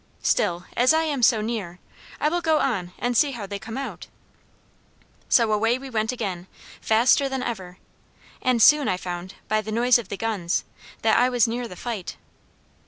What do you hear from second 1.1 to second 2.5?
so near, I will